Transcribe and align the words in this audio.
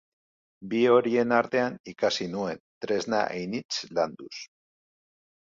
Bi 0.69 0.77
horien 0.93 1.33
artean, 1.39 1.75
ikasi 1.93 2.27
nuen, 2.31 2.63
tresna 2.87 3.21
ainitz 3.35 3.79
landuz. 4.01 4.33